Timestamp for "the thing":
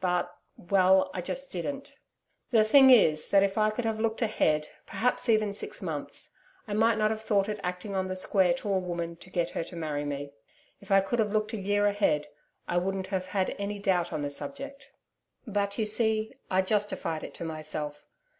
2.50-2.90